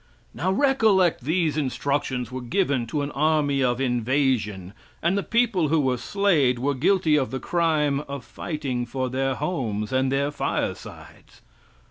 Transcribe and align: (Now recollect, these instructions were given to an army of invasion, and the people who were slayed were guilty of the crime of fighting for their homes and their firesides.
(Now 0.33 0.51
recollect, 0.51 1.25
these 1.25 1.57
instructions 1.57 2.31
were 2.31 2.41
given 2.41 2.87
to 2.87 3.03
an 3.03 3.11
army 3.11 3.63
of 3.63 3.79
invasion, 3.79 4.73
and 4.99 5.15
the 5.15 5.21
people 5.21 5.67
who 5.67 5.79
were 5.79 5.97
slayed 5.97 6.57
were 6.57 6.73
guilty 6.73 7.15
of 7.17 7.29
the 7.29 7.39
crime 7.39 7.99
of 8.07 8.25
fighting 8.25 8.87
for 8.87 9.11
their 9.11 9.35
homes 9.35 9.93
and 9.93 10.11
their 10.11 10.31
firesides. 10.31 11.43